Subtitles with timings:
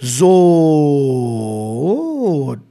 [0.00, 0.26] So,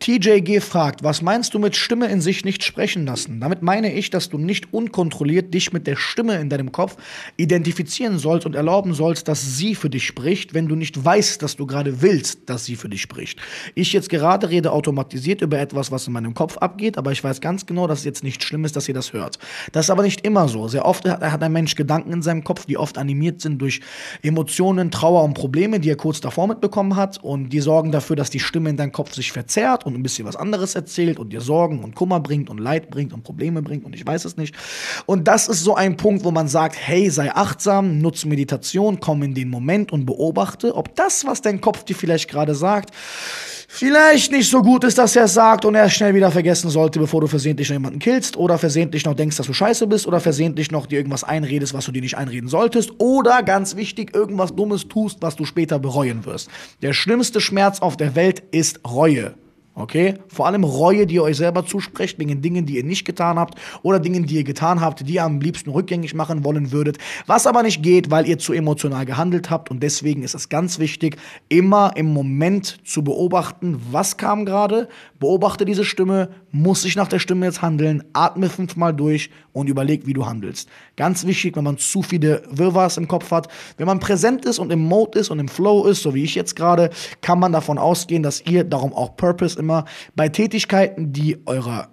[0.03, 3.39] TJG fragt, was meinst du mit Stimme in sich nicht sprechen lassen?
[3.39, 6.97] Damit meine ich, dass du nicht unkontrolliert dich mit der Stimme in deinem Kopf
[7.37, 11.55] identifizieren sollst und erlauben sollst, dass sie für dich spricht, wenn du nicht weißt, dass
[11.55, 13.39] du gerade willst, dass sie für dich spricht.
[13.75, 17.39] Ich jetzt gerade rede automatisiert über etwas, was in meinem Kopf abgeht, aber ich weiß
[17.39, 19.39] ganz genau, dass es jetzt nicht schlimm ist, dass ihr das hört.
[19.71, 20.67] Das ist aber nicht immer so.
[20.67, 23.79] Sehr oft hat, ein Mensch Gedanken in seinem Kopf, die oft animiert sind durch
[24.21, 28.29] Emotionen, Trauer und Probleme, die er kurz davor mitbekommen hat und die sorgen dafür, dass
[28.29, 31.41] die Stimme in deinem Kopf sich verzerrt und ein bisschen was anderes erzählt und dir
[31.41, 34.55] Sorgen und Kummer bringt und Leid bringt und Probleme bringt und ich weiß es nicht.
[35.05, 39.23] Und das ist so ein Punkt, wo man sagt, hey, sei achtsam, nutze Meditation, komm
[39.23, 42.91] in den Moment und beobachte, ob das, was dein Kopf dir vielleicht gerade sagt,
[43.73, 46.69] vielleicht nicht so gut ist, dass er es sagt und er es schnell wieder vergessen
[46.69, 50.05] sollte, bevor du versehentlich noch jemanden killst oder versehentlich noch denkst, dass du scheiße bist
[50.05, 54.15] oder versehentlich noch dir irgendwas einredest, was du dir nicht einreden solltest oder ganz wichtig,
[54.15, 56.49] irgendwas Dummes tust, was du später bereuen wirst.
[56.83, 59.33] Der schlimmste Schmerz auf der Welt ist Reue.
[59.75, 60.15] Okay?
[60.27, 63.55] Vor allem Reue, die ihr euch selber zusprecht, wegen Dingen, die ihr nicht getan habt
[63.81, 66.99] oder Dingen, die ihr getan habt, die ihr am liebsten rückgängig machen wollen würdet.
[67.25, 69.71] Was aber nicht geht, weil ihr zu emotional gehandelt habt.
[69.71, 71.17] Und deswegen ist es ganz wichtig,
[71.49, 74.89] immer im Moment zu beobachten, was kam gerade.
[75.19, 80.05] Beobachte diese Stimme, muss ich nach der Stimme jetzt handeln, atme fünfmal durch und überleg,
[80.05, 80.69] wie du handelst.
[80.97, 83.47] Ganz wichtig, wenn man zu viele Wirrwarrs im Kopf hat.
[83.77, 86.35] Wenn man präsent ist und im Mode ist und im Flow ist, so wie ich
[86.35, 91.39] jetzt gerade, kann man davon ausgehen, dass ihr darum auch Purpose immer bei Tätigkeiten, die
[91.45, 91.89] eurer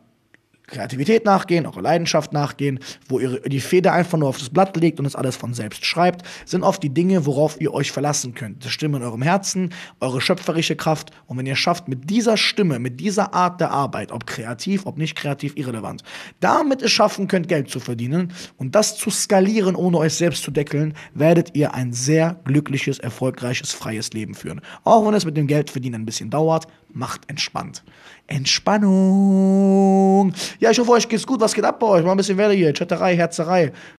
[0.70, 4.98] Kreativität nachgehen, eurer Leidenschaft nachgehen, wo ihr die Feder einfach nur auf das Blatt legt
[4.98, 8.64] und es alles von selbst schreibt, sind oft die Dinge, worauf ihr euch verlassen könnt.
[8.64, 11.10] Das Stimme in eurem Herzen, eure schöpferische Kraft.
[11.26, 14.96] Und wenn ihr schafft, mit dieser Stimme, mit dieser Art der Arbeit, ob kreativ, ob
[14.96, 16.02] nicht kreativ, irrelevant,
[16.40, 20.50] damit es schaffen könnt, Geld zu verdienen und das zu skalieren, ohne euch selbst zu
[20.50, 24.60] deckeln, werdet ihr ein sehr glückliches, erfolgreiches, freies Leben führen.
[24.84, 27.82] Auch wenn es mit dem Geldverdienen ein bisschen dauert, macht entspannt.
[28.26, 30.32] Entspannung.
[30.60, 31.40] Ja, ich hoffe, euch geht's gut.
[31.40, 32.04] Was geht ab bei euch?
[32.04, 32.74] Mal ein bisschen Welle hier.
[32.74, 33.72] Chatterei, Herzerei.